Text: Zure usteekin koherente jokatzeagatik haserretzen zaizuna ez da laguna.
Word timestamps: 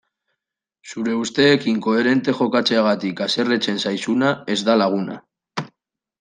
Zure 0.93 1.11
usteekin 1.23 1.77
koherente 1.87 2.35
jokatzeagatik 2.39 3.23
haserretzen 3.27 3.79
zaizuna 3.85 4.33
ez 4.57 4.59
da 4.71 4.81
laguna. 4.85 5.21